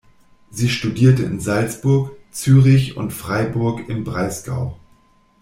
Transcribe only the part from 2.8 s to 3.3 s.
und